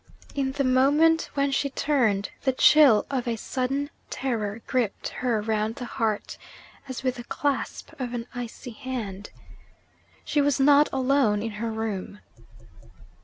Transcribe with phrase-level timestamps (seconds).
[0.33, 5.75] In the moment when she turned, the chill of a sudden terror gripped her round
[5.75, 6.39] the heart,
[6.87, 9.29] as with the clasp of an icy hand.
[10.25, 12.19] She was not alone in her room!